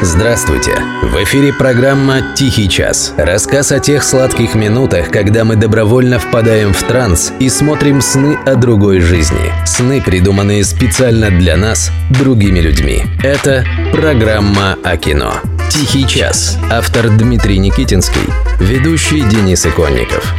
Здравствуйте! 0.00 0.76
В 1.02 1.24
эфире 1.24 1.52
программа 1.52 2.22
«Тихий 2.36 2.68
час». 2.68 3.14
Рассказ 3.16 3.72
о 3.72 3.80
тех 3.80 4.04
сладких 4.04 4.54
минутах, 4.54 5.10
когда 5.10 5.44
мы 5.44 5.56
добровольно 5.56 6.20
впадаем 6.20 6.72
в 6.72 6.80
транс 6.84 7.32
и 7.40 7.48
смотрим 7.48 8.00
сны 8.00 8.38
о 8.46 8.54
другой 8.54 9.00
жизни. 9.00 9.52
Сны, 9.66 10.00
придуманные 10.00 10.62
специально 10.64 11.30
для 11.30 11.56
нас, 11.56 11.90
другими 12.10 12.60
людьми. 12.60 13.02
Это 13.24 13.64
программа 13.92 14.78
о 14.84 14.96
кино. 14.96 15.34
«Тихий 15.68 16.06
час». 16.06 16.56
Автор 16.70 17.08
Дмитрий 17.08 17.58
Никитинский. 17.58 18.32
Ведущий 18.60 19.22
Денис 19.22 19.66
Иконников. 19.66 20.32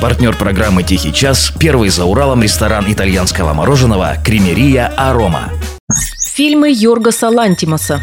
Партнер 0.00 0.34
программы 0.34 0.82
«Тихий 0.82 1.12
час»– 1.12 1.52
первый 1.60 1.88
за 1.88 2.04
Уралом 2.04 2.42
ресторан 2.42 2.92
итальянского 2.92 3.54
мороженого 3.54 4.16
«Кремерия 4.24 4.92
Арома». 4.96 5.50
Фильмы 6.34 6.72
Йоргаса 6.72 7.28
Лантимаса. 7.28 8.02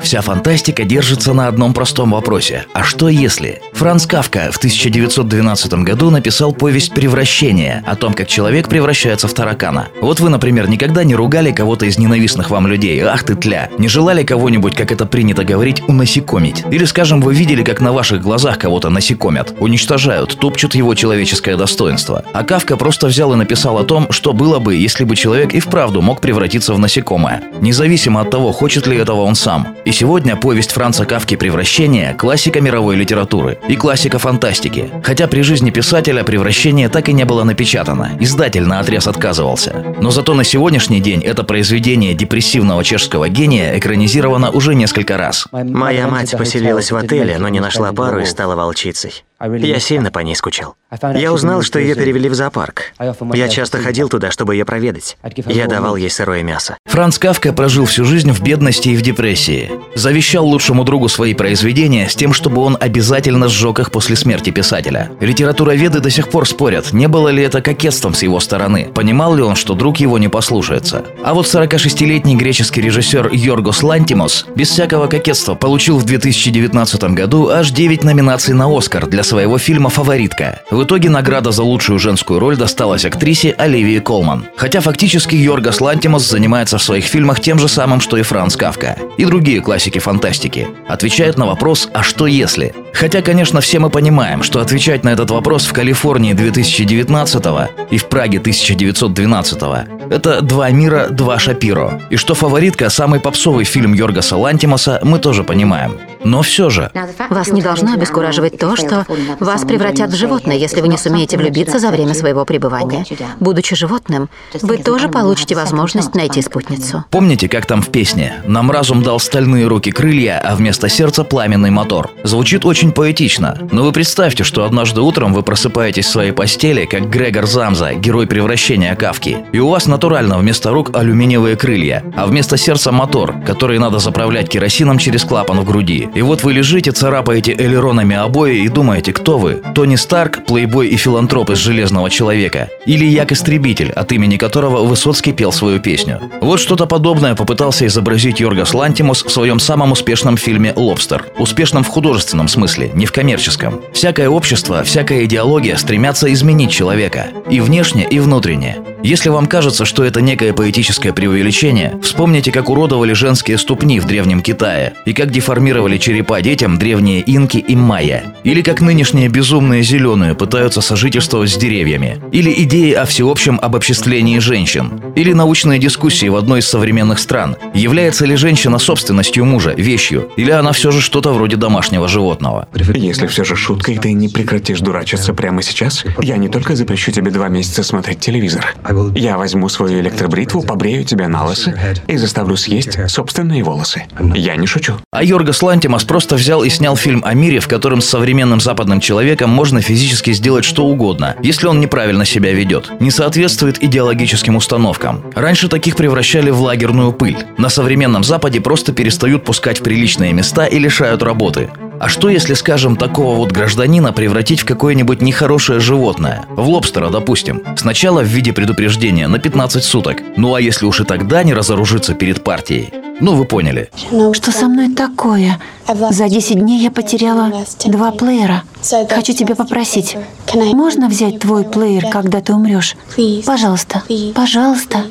Вся 0.00 0.20
фантастика 0.20 0.84
держится 0.84 1.32
на 1.32 1.48
одном 1.48 1.72
простом 1.72 2.10
вопросе. 2.10 2.66
А 2.74 2.82
что 2.82 3.08
если? 3.08 3.62
Франц 3.80 4.04
Кавка 4.04 4.50
в 4.52 4.58
1912 4.58 5.72
году 5.72 6.10
написал 6.10 6.52
повесть 6.52 6.92
«Превращение» 6.92 7.82
о 7.86 7.96
том, 7.96 8.12
как 8.12 8.28
человек 8.28 8.68
превращается 8.68 9.26
в 9.26 9.32
таракана. 9.32 9.88
Вот 10.02 10.20
вы, 10.20 10.28
например, 10.28 10.68
никогда 10.68 11.02
не 11.02 11.14
ругали 11.14 11.50
кого-то 11.50 11.86
из 11.86 11.96
ненавистных 11.96 12.50
вам 12.50 12.66
людей 12.66 13.00
«Ах 13.00 13.22
ты 13.22 13.36
тля!» 13.36 13.70
Не 13.78 13.88
желали 13.88 14.22
кого-нибудь, 14.22 14.74
как 14.74 14.92
это 14.92 15.06
принято 15.06 15.44
говорить, 15.44 15.82
унасекомить? 15.88 16.62
Или, 16.70 16.84
скажем, 16.84 17.22
вы 17.22 17.32
видели, 17.32 17.62
как 17.62 17.80
на 17.80 17.94
ваших 17.94 18.20
глазах 18.20 18.58
кого-то 18.58 18.90
насекомят, 18.90 19.54
уничтожают, 19.58 20.38
топчут 20.38 20.74
его 20.74 20.94
человеческое 20.94 21.56
достоинство. 21.56 22.22
А 22.34 22.44
Кавка 22.44 22.76
просто 22.76 23.06
взял 23.06 23.32
и 23.32 23.36
написал 23.36 23.78
о 23.78 23.84
том, 23.84 24.12
что 24.12 24.34
было 24.34 24.58
бы, 24.58 24.74
если 24.74 25.04
бы 25.04 25.16
человек 25.16 25.54
и 25.54 25.60
вправду 25.60 26.02
мог 26.02 26.20
превратиться 26.20 26.74
в 26.74 26.78
насекомое. 26.78 27.44
Независимо 27.62 28.20
от 28.20 28.30
того, 28.30 28.52
хочет 28.52 28.86
ли 28.86 28.98
этого 28.98 29.22
он 29.22 29.34
сам. 29.34 29.74
И 29.86 29.92
сегодня 29.92 30.36
повесть 30.36 30.72
Франца 30.72 31.06
Кавки 31.06 31.36
«Превращение»– 31.36 32.12
классика 32.18 32.60
мировой 32.60 32.96
литературы 32.96 33.58
и 33.70 33.76
классика 33.76 34.18
фантастики. 34.18 34.90
Хотя 35.04 35.28
при 35.28 35.42
жизни 35.42 35.70
писателя 35.70 36.24
«Превращение» 36.24 36.88
так 36.88 37.08
и 37.08 37.12
не 37.12 37.24
было 37.24 37.44
напечатано, 37.44 38.16
издатель 38.18 38.66
на 38.66 38.80
отрез 38.80 39.06
отказывался. 39.06 39.94
Но 40.00 40.10
зато 40.10 40.34
на 40.34 40.42
сегодняшний 40.42 41.00
день 41.00 41.22
это 41.22 41.44
произведение 41.44 42.14
депрессивного 42.14 42.82
чешского 42.82 43.28
гения 43.28 43.78
экранизировано 43.78 44.50
уже 44.50 44.74
несколько 44.74 45.16
раз. 45.16 45.46
Моя 45.52 46.08
мать 46.08 46.34
поселилась 46.36 46.90
в 46.90 46.96
отеле, 46.96 47.38
но 47.38 47.48
не 47.48 47.60
нашла 47.60 47.92
пару 47.92 48.20
и 48.20 48.24
стала 48.24 48.56
волчицей. 48.56 49.22
Я 49.40 49.80
сильно 49.80 50.10
по 50.10 50.18
ней 50.18 50.34
скучал. 50.36 50.74
Я 51.14 51.32
узнал, 51.32 51.62
что 51.62 51.78
ее 51.78 51.94
перевели 51.94 52.28
в 52.28 52.34
зоопарк. 52.34 52.92
Я 53.32 53.48
часто 53.48 53.78
ходил 53.78 54.08
туда, 54.08 54.30
чтобы 54.30 54.54
ее 54.54 54.64
проведать. 54.64 55.16
Я 55.46 55.66
давал 55.66 55.96
ей 55.96 56.10
сырое 56.10 56.42
мясо. 56.42 56.76
Франц 56.86 57.18
Кавка 57.18 57.52
прожил 57.52 57.86
всю 57.86 58.04
жизнь 58.04 58.32
в 58.32 58.42
бедности 58.42 58.90
и 58.90 58.96
в 58.96 59.02
депрессии. 59.02 59.70
Завещал 59.94 60.44
лучшему 60.46 60.84
другу 60.84 61.08
свои 61.08 61.34
произведения 61.34 62.08
с 62.08 62.14
тем, 62.14 62.32
чтобы 62.34 62.62
он 62.62 62.76
обязательно 62.78 63.48
сжег 63.48 63.78
их 63.78 63.90
после 63.90 64.16
смерти 64.16 64.50
писателя. 64.50 65.10
Литературоведы 65.20 66.00
до 66.00 66.10
сих 66.10 66.28
пор 66.28 66.46
спорят, 66.46 66.92
не 66.92 67.08
было 67.08 67.28
ли 67.28 67.42
это 67.42 67.62
кокетством 67.62 68.14
с 68.14 68.22
его 68.22 68.40
стороны, 68.40 68.90
понимал 68.94 69.34
ли 69.34 69.42
он, 69.42 69.56
что 69.56 69.74
друг 69.74 69.98
его 69.98 70.18
не 70.18 70.28
послушается. 70.28 71.04
А 71.22 71.34
вот 71.34 71.46
46-летний 71.46 72.36
греческий 72.36 72.82
режиссер 72.82 73.30
Йоргос 73.32 73.82
Лантимос 73.82 74.46
без 74.54 74.68
всякого 74.68 75.06
кокетства 75.06 75.54
получил 75.54 75.98
в 75.98 76.04
2019 76.04 77.02
году 77.14 77.48
аж 77.48 77.70
9 77.70 78.04
номинаций 78.04 78.54
на 78.54 78.66
Оскар 78.76 79.06
для 79.06 79.22
своего 79.30 79.58
фильма 79.58 79.90
«Фаворитка». 79.90 80.62
В 80.72 80.82
итоге 80.82 81.08
награда 81.08 81.52
за 81.52 81.62
лучшую 81.62 82.00
женскую 82.00 82.40
роль 82.40 82.56
досталась 82.56 83.04
актрисе 83.04 83.52
Оливии 83.52 84.00
Колман. 84.00 84.46
Хотя 84.56 84.80
фактически 84.80 85.36
Йоргос 85.36 85.80
Лантимос 85.80 86.28
занимается 86.28 86.78
в 86.78 86.82
своих 86.82 87.04
фильмах 87.04 87.38
тем 87.38 87.56
же 87.60 87.68
самым, 87.68 88.00
что 88.00 88.16
и 88.16 88.22
Франц 88.22 88.56
Кавка. 88.56 88.96
И 89.18 89.24
другие 89.24 89.60
классики 89.60 90.00
фантастики. 90.00 90.66
Отвечает 90.88 91.38
на 91.38 91.46
вопрос 91.46 91.88
«А 91.94 92.02
что 92.02 92.26
если?». 92.26 92.74
Хотя, 92.92 93.22
конечно, 93.22 93.60
все 93.60 93.78
мы 93.78 93.88
понимаем, 93.88 94.42
что 94.42 94.60
отвечать 94.60 95.04
на 95.04 95.10
этот 95.10 95.30
вопрос 95.30 95.64
в 95.64 95.72
Калифорнии 95.72 96.32
2019 96.32 97.44
и 97.92 97.98
в 97.98 98.06
Праге 98.06 98.40
1912 98.40 99.99
это 100.10 100.42
два 100.42 100.70
мира, 100.70 101.06
два 101.10 101.38
Шапиро. 101.38 102.00
И 102.10 102.16
что 102.16 102.34
«Фаворитка»– 102.34 102.88
самый 102.90 103.20
попсовый 103.20 103.64
фильм 103.64 103.94
Йоргаса 103.94 104.36
Лантимоса, 104.36 105.00
мы 105.02 105.18
тоже 105.18 105.44
понимаем. 105.44 105.98
Но 106.24 106.42
все 106.42 106.68
же. 106.68 106.90
Вас 107.30 107.48
не 107.48 107.62
должно 107.62 107.94
обескураживать 107.94 108.58
то, 108.58 108.76
что 108.76 109.06
вас 109.38 109.64
превратят 109.64 110.10
в 110.10 110.16
животное, 110.16 110.56
если 110.56 110.80
вы 110.80 110.88
не 110.88 110.98
сумеете 110.98 111.38
влюбиться 111.38 111.78
за 111.78 111.90
время 111.90 112.14
своего 112.14 112.44
пребывания. 112.44 113.04
Будучи 113.38 113.74
животным, 113.74 114.28
вы 114.60 114.78
тоже 114.78 115.08
получите 115.08 115.54
возможность 115.54 116.14
найти 116.14 116.42
спутницу. 116.42 117.04
Помните, 117.10 117.48
как 117.48 117.66
там 117.66 117.80
в 117.80 117.88
песне? 117.88 118.34
«Нам 118.46 118.70
разум 118.70 119.02
дал 119.02 119.20
стальные 119.20 119.66
руки-крылья, 119.66 120.42
а 120.44 120.56
вместо 120.56 120.88
сердца 120.88 121.24
пламенный 121.24 121.70
мотор». 121.70 122.10
Звучит 122.24 122.66
очень 122.66 122.92
поэтично, 122.92 123.56
но 123.70 123.84
вы 123.84 123.92
представьте, 123.92 124.44
что 124.44 124.64
однажды 124.64 125.00
утром 125.00 125.32
вы 125.32 125.42
просыпаетесь 125.42 126.06
в 126.06 126.10
своей 126.10 126.32
постели, 126.32 126.84
как 126.84 127.08
Грегор 127.08 127.46
Замза, 127.46 127.94
герой 127.94 128.26
превращения 128.26 128.94
Кавки, 128.96 129.38
и 129.52 129.58
у 129.58 129.68
вас 129.68 129.86
натурально 130.00 130.38
вместо 130.38 130.70
рук 130.70 130.96
алюминиевые 130.96 131.56
крылья, 131.56 132.02
а 132.16 132.26
вместо 132.26 132.56
сердца 132.56 132.90
мотор, 132.90 133.34
который 133.44 133.78
надо 133.78 133.98
заправлять 133.98 134.48
керосином 134.48 134.96
через 134.96 135.24
клапан 135.24 135.60
в 135.60 135.64
груди. 135.66 136.08
И 136.14 136.22
вот 136.22 136.42
вы 136.42 136.54
лежите, 136.54 136.90
царапаете 136.90 137.52
элеронами 137.52 138.16
обои 138.16 138.60
и 138.64 138.68
думаете, 138.68 139.12
кто 139.12 139.36
вы? 139.36 139.60
Тони 139.74 139.96
Старк, 139.96 140.46
плейбой 140.46 140.88
и 140.88 140.96
филантроп 140.96 141.50
из 141.50 141.58
«Железного 141.58 142.08
человека»? 142.08 142.70
Или 142.86 143.04
Як-истребитель, 143.04 143.90
от 143.90 144.10
имени 144.12 144.38
которого 144.38 144.86
Высоцкий 144.86 145.34
пел 145.34 145.52
свою 145.52 145.80
песню? 145.80 146.18
Вот 146.40 146.60
что-то 146.60 146.86
подобное 146.86 147.34
попытался 147.34 147.86
изобразить 147.86 148.40
Йоргас 148.40 148.72
Лантимус 148.72 149.22
в 149.22 149.30
своем 149.30 149.60
самом 149.60 149.92
успешном 149.92 150.38
фильме 150.38 150.72
«Лобстер». 150.76 151.26
Успешном 151.38 151.84
в 151.84 151.88
художественном 151.88 152.48
смысле, 152.48 152.90
не 152.94 153.04
в 153.04 153.12
коммерческом. 153.12 153.82
Всякое 153.92 154.30
общество, 154.30 154.82
всякая 154.82 155.26
идеология 155.26 155.76
стремятся 155.76 156.32
изменить 156.32 156.70
человека. 156.70 157.26
И 157.50 157.60
внешне, 157.60 158.06
и 158.08 158.18
внутренне. 158.18 158.78
Если 159.02 159.30
вам 159.30 159.46
кажется, 159.46 159.84
что 159.84 160.04
это 160.04 160.20
некое 160.20 160.52
поэтическое 160.52 161.12
преувеличение, 161.12 161.98
вспомните, 162.02 162.52
как 162.52 162.68
уродовали 162.68 163.14
женские 163.14 163.56
ступни 163.56 163.98
в 163.98 164.06
Древнем 164.06 164.42
Китае 164.42 164.92
и 165.06 165.14
как 165.14 165.30
деформировали 165.30 165.96
черепа 165.96 166.40
детям 166.42 166.78
древние 166.78 167.20
инки 167.20 167.56
и 167.56 167.74
майя. 167.74 168.34
Или 168.44 168.60
как 168.62 168.80
нынешние 168.80 169.28
безумные 169.28 169.82
зеленые 169.82 170.34
пытаются 170.34 170.80
сожительствовать 170.82 171.50
с 171.50 171.56
деревьями. 171.56 172.20
Или 172.32 172.52
идеи 172.64 172.92
о 172.92 173.06
всеобщем 173.06 173.58
обобществлении 173.60 174.38
женщин. 174.38 175.00
Или 175.16 175.32
научные 175.32 175.78
дискуссии 175.78 176.28
в 176.28 176.36
одной 176.36 176.60
из 176.60 176.68
современных 176.68 177.18
стран. 177.18 177.56
Является 177.72 178.26
ли 178.26 178.36
женщина 178.36 178.78
собственностью 178.78 179.44
мужа, 179.44 179.72
вещью, 179.76 180.28
или 180.36 180.50
она 180.50 180.72
все 180.72 180.90
же 180.90 181.00
что-то 181.00 181.32
вроде 181.32 181.56
домашнего 181.56 182.06
животного? 182.06 182.68
Если 182.74 183.26
все 183.26 183.44
же 183.44 183.56
шутка, 183.56 183.92
и 183.92 183.98
ты 183.98 184.12
не 184.12 184.28
прекратишь 184.28 184.80
дурачиться 184.80 185.32
прямо 185.32 185.62
сейчас, 185.62 186.04
я 186.20 186.36
не 186.36 186.48
только 186.48 186.76
запрещу 186.76 187.12
тебе 187.12 187.30
два 187.30 187.48
месяца 187.48 187.82
смотреть 187.82 188.20
телевизор. 188.20 188.74
Я 189.14 189.38
возьму 189.38 189.68
свою 189.68 190.00
электробритву, 190.00 190.62
побрею 190.62 191.04
тебя 191.04 191.28
на 191.28 191.44
лысо 191.44 191.74
и 192.06 192.16
заставлю 192.16 192.56
съесть 192.56 192.98
собственные 193.08 193.62
волосы. 193.62 194.04
Я 194.34 194.56
не 194.56 194.66
шучу. 194.66 194.94
А 195.12 195.22
Йоргас 195.22 195.62
Лантимас 195.62 196.04
просто 196.04 196.36
взял 196.36 196.62
и 196.62 196.70
снял 196.70 196.96
фильм 196.96 197.22
о 197.24 197.34
мире, 197.34 197.60
в 197.60 197.68
котором 197.68 198.00
с 198.00 198.06
современным 198.06 198.60
западным 198.60 199.00
человеком 199.00 199.50
можно 199.50 199.80
физически 199.80 200.32
сделать 200.32 200.64
что 200.64 200.86
угодно, 200.86 201.36
если 201.42 201.66
он 201.66 201.80
неправильно 201.80 202.24
себя 202.24 202.52
ведет, 202.52 202.90
не 203.00 203.10
соответствует 203.10 203.82
идеологическим 203.82 204.56
установкам. 204.56 205.24
Раньше 205.34 205.68
таких 205.68 205.96
превращали 205.96 206.50
в 206.50 206.60
лагерную 206.60 207.12
пыль. 207.12 207.38
На 207.58 207.68
современном 207.68 208.24
Западе 208.24 208.60
просто 208.60 208.92
перестают 208.92 209.44
пускать 209.44 209.80
в 209.80 209.82
приличные 209.82 210.32
места 210.32 210.66
и 210.66 210.78
лишают 210.78 211.22
работы. 211.22 211.70
А 212.00 212.08
что 212.08 212.30
если, 212.30 212.54
скажем, 212.54 212.96
такого 212.96 213.36
вот 213.36 213.52
гражданина 213.52 214.14
превратить 214.14 214.60
в 214.62 214.64
какое-нибудь 214.64 215.20
нехорошее 215.20 215.80
животное? 215.80 216.46
В 216.48 216.66
лобстера, 216.66 217.10
допустим. 217.10 217.62
Сначала 217.76 218.22
в 218.22 218.26
виде 218.26 218.54
предупреждения 218.54 219.28
на 219.28 219.38
15 219.38 219.84
суток. 219.84 220.22
Ну 220.36 220.54
а 220.54 220.62
если 220.62 220.86
уж 220.86 221.00
и 221.00 221.04
тогда 221.04 221.42
не 221.42 221.52
разоружиться 221.52 222.14
перед 222.14 222.42
партией? 222.42 222.90
Ну, 223.20 223.34
вы 223.34 223.44
поняли. 223.44 223.90
Что 224.32 224.50
со 224.50 224.66
мной 224.66 224.94
такое? 224.94 225.60
За 225.86 226.30
10 226.30 226.58
дней 226.58 226.82
я 226.82 226.90
потеряла 226.90 227.52
два 227.84 228.12
плеера. 228.12 228.62
Хочу 229.10 229.34
тебя 229.34 229.54
попросить, 229.54 230.16
можно 230.54 231.06
взять 231.06 231.40
твой 231.40 231.64
плеер, 231.64 232.06
когда 232.10 232.40
ты 232.40 232.54
умрешь? 232.54 232.96
Пожалуйста, 233.44 234.02
пожалуйста. 234.34 235.04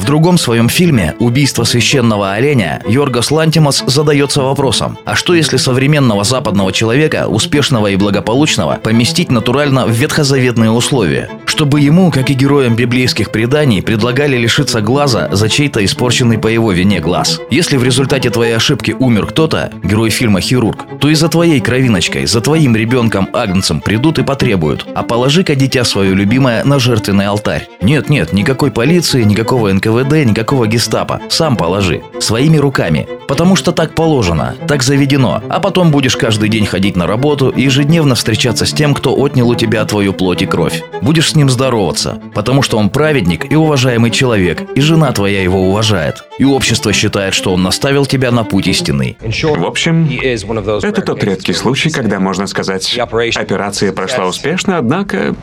В 0.00 0.06
другом 0.06 0.38
своем 0.38 0.70
фильме 0.70 1.14
«Убийство 1.18 1.64
священного 1.64 2.32
оленя» 2.32 2.80
Йоргос 2.88 3.30
Лантимос 3.30 3.84
задается 3.86 4.40
вопросом, 4.40 4.96
а 5.04 5.14
что 5.14 5.34
если 5.34 5.58
современного 5.58 6.24
западного 6.24 6.72
человека, 6.72 7.28
успешного 7.28 7.88
и 7.88 7.96
благополучного, 7.96 8.76
поместить 8.82 9.30
натурально 9.30 9.84
в 9.84 9.90
ветхозаветные 9.90 10.70
условия? 10.70 11.28
Что 11.60 11.66
чтобы 11.66 11.82
ему, 11.82 12.10
как 12.10 12.30
и 12.30 12.32
героям 12.32 12.74
библейских 12.74 13.30
преданий, 13.30 13.82
предлагали 13.82 14.38
лишиться 14.38 14.80
глаза 14.80 15.28
за 15.30 15.50
чей-то 15.50 15.84
испорченный 15.84 16.38
по 16.38 16.46
его 16.46 16.72
вине 16.72 17.00
глаз. 17.00 17.38
Если 17.50 17.76
в 17.76 17.84
результате 17.84 18.30
твоей 18.30 18.56
ошибки 18.56 18.96
умер 18.98 19.26
кто-то, 19.26 19.70
герой 19.84 20.08
фильма 20.08 20.40
«Хирург», 20.40 20.86
то 20.98 21.10
и 21.10 21.14
за 21.14 21.28
твоей 21.28 21.60
кровиночкой, 21.60 22.24
за 22.24 22.40
твоим 22.40 22.74
ребенком-агнцем 22.74 23.82
придут 23.82 24.18
и 24.18 24.22
потребуют, 24.22 24.86
а 24.94 25.02
положи-ка 25.02 25.54
дитя 25.54 25.84
свое 25.84 26.14
любимое 26.14 26.64
на 26.64 26.78
жертвенный 26.78 27.26
алтарь. 27.26 27.68
Нет-нет, 27.82 28.32
никакой 28.32 28.70
полиции, 28.70 29.22
никакого 29.22 29.70
НКВД, 29.70 30.24
никакого 30.24 30.66
гестапо. 30.66 31.20
Сам 31.28 31.58
положи. 31.58 32.00
Своими 32.20 32.56
руками. 32.56 33.06
Потому 33.28 33.54
что 33.54 33.72
так 33.72 33.94
положено, 33.94 34.56
так 34.66 34.82
заведено. 34.82 35.42
А 35.50 35.60
потом 35.60 35.90
будешь 35.90 36.16
каждый 36.16 36.48
день 36.48 36.64
ходить 36.64 36.96
на 36.96 37.06
работу 37.06 37.50
и 37.50 37.62
ежедневно 37.64 38.14
встречаться 38.14 38.64
с 38.64 38.72
тем, 38.72 38.94
кто 38.94 39.14
отнял 39.14 39.48
у 39.50 39.54
тебя 39.54 39.84
твою 39.84 40.14
плоть 40.14 40.40
и 40.40 40.46
кровь. 40.46 40.82
Будешь 41.02 41.28
с 41.28 41.34
ним 41.36 41.49
здороваться, 41.50 42.20
потому 42.34 42.62
что 42.62 42.78
он 42.78 42.88
праведник 42.88 43.52
и 43.52 43.56
уважаемый 43.56 44.10
человек, 44.10 44.62
и 44.74 44.80
жена 44.80 45.12
твоя 45.12 45.42
его 45.42 45.68
уважает. 45.68 46.24
И 46.38 46.44
общество 46.44 46.92
считает, 46.92 47.34
что 47.34 47.52
он 47.52 47.62
наставил 47.62 48.06
тебя 48.06 48.30
на 48.30 48.44
путь 48.44 48.66
истины. 48.66 49.16
В 49.20 49.64
общем, 49.66 50.08
это 50.08 51.02
тот 51.02 51.22
редкий 51.22 51.52
случай, 51.52 51.90
когда 51.90 52.18
можно 52.18 52.46
сказать, 52.46 52.98
операция 52.98 53.92
прошла 53.92 54.26
успешно, 54.26 54.78
однако 54.78 55.34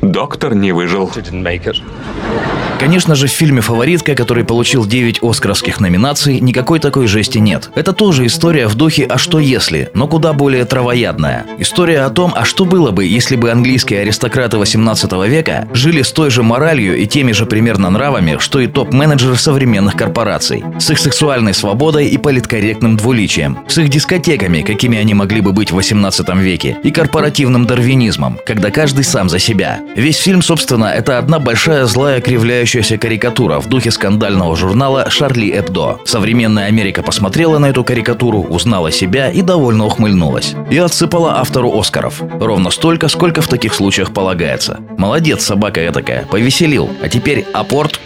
доктор 0.00 0.54
не 0.54 0.72
выжил. 0.72 1.10
Конечно 2.78 3.14
же, 3.14 3.28
в 3.28 3.30
фильме 3.30 3.60
«Фаворитка», 3.60 4.16
который 4.16 4.44
получил 4.44 4.84
9 4.84 5.20
оскаровских 5.22 5.78
номинаций, 5.78 6.40
никакой 6.40 6.80
такой 6.80 7.06
жести 7.06 7.38
нет. 7.38 7.70
Это 7.76 7.92
тоже 7.92 8.26
история 8.26 8.66
в 8.66 8.74
духе 8.74 9.04
«А 9.04 9.18
что 9.18 9.38
если?», 9.38 9.88
но 9.94 10.08
куда 10.08 10.32
более 10.32 10.64
травоядная. 10.64 11.46
История 11.58 12.00
о 12.00 12.10
том, 12.10 12.32
а 12.34 12.44
что 12.44 12.64
было 12.64 12.90
бы, 12.90 13.04
если 13.04 13.36
бы 13.36 13.52
английские 13.52 14.00
аристократы 14.00 14.58
18 14.58 14.91
века 15.28 15.68
жили 15.72 16.02
с 16.02 16.12
той 16.12 16.30
же 16.30 16.42
моралью 16.42 16.96
и 16.96 17.06
теми 17.06 17.32
же 17.32 17.46
примерно 17.46 17.90
нравами, 17.90 18.38
что 18.38 18.60
и 18.60 18.66
топ-менеджеры 18.66 19.36
современных 19.36 19.96
корпораций. 19.96 20.64
С 20.78 20.90
их 20.90 20.98
сексуальной 20.98 21.54
свободой 21.54 22.08
и 22.08 22.18
политкорректным 22.18 22.96
двуличием. 22.96 23.58
С 23.68 23.78
их 23.78 23.88
дискотеками, 23.88 24.62
какими 24.62 24.98
они 24.98 25.14
могли 25.14 25.40
бы 25.40 25.52
быть 25.52 25.70
в 25.70 25.74
18 25.74 26.28
веке. 26.36 26.78
И 26.82 26.90
корпоративным 26.90 27.66
дарвинизмом, 27.66 28.38
когда 28.46 28.70
каждый 28.70 29.04
сам 29.04 29.28
за 29.28 29.38
себя. 29.38 29.80
Весь 29.94 30.18
фильм, 30.18 30.42
собственно, 30.42 30.86
это 30.86 31.18
одна 31.18 31.38
большая 31.38 31.86
злая 31.86 32.20
кривляющая 32.20 32.62
повторяющаяся 32.62 32.96
карикатура 32.96 33.60
в 33.60 33.68
духе 33.68 33.90
скандального 33.90 34.54
журнала 34.56 35.10
«Шарли 35.10 35.50
Эбдо». 35.50 35.98
Современная 36.04 36.66
Америка 36.66 37.02
посмотрела 37.02 37.58
на 37.58 37.66
эту 37.66 37.82
карикатуру, 37.82 38.42
узнала 38.42 38.92
себя 38.92 39.30
и 39.30 39.42
довольно 39.42 39.86
ухмыльнулась. 39.86 40.54
И 40.70 40.78
отсыпала 40.78 41.40
автору 41.40 41.76
Оскаров. 41.78 42.22
Ровно 42.40 42.70
столько, 42.70 43.08
сколько 43.08 43.42
в 43.42 43.48
таких 43.48 43.74
случаях 43.74 44.12
полагается. 44.12 44.71
Молодец, 44.96 45.44
собака 45.44 45.86
этакая, 45.86 46.24
повеселил. 46.26 46.90
А 47.02 47.08
теперь 47.08 47.46
апорт... 47.52 48.00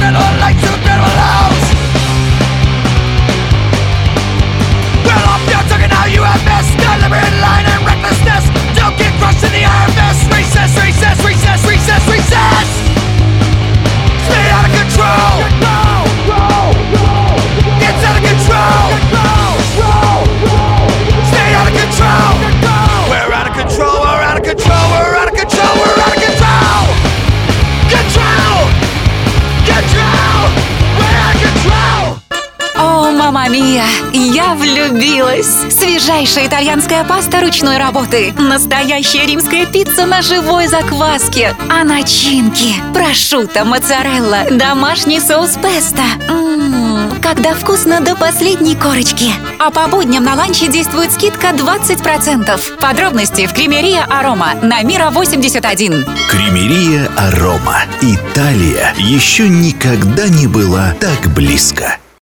that 0.00 0.16
I 0.16 0.40
like 0.40 0.56
to 0.56 0.79
Мама 33.30 33.48
Мия, 33.48 33.84
я 34.12 34.56
влюбилась! 34.56 35.54
Свежайшая 35.70 36.48
итальянская 36.48 37.04
паста 37.04 37.40
ручной 37.40 37.78
работы, 37.78 38.34
настоящая 38.36 39.24
римская 39.24 39.66
пицца 39.66 40.04
на 40.04 40.20
живой 40.20 40.66
закваске, 40.66 41.54
а 41.70 41.84
начинки– 41.84 42.74
прошутто, 42.92 43.64
моцарелла, 43.64 44.46
домашний 44.50 45.20
соус 45.20 45.50
песто. 45.62 46.02
Ммм, 46.28 47.20
когда 47.22 47.54
вкусно 47.54 48.00
до 48.00 48.16
последней 48.16 48.74
корочки. 48.74 49.30
А 49.60 49.70
по 49.70 49.86
будням 49.86 50.24
на 50.24 50.34
ланче 50.34 50.66
действует 50.66 51.12
скидка 51.12 51.50
20%. 51.50 52.78
Подробности 52.80 53.46
в 53.46 53.52
Кремерия 53.52 54.02
Арома 54.10 54.54
на 54.60 54.82
Мира 54.82 55.10
81. 55.12 56.04
Кремерия 56.28 57.08
Арома. 57.16 57.84
Италия 58.02 58.92
еще 58.98 59.48
никогда 59.48 60.26
не 60.26 60.48
была 60.48 60.94
так 60.98 61.32
близко. 61.32 61.96